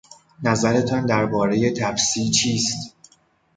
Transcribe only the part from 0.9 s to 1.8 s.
دربارهی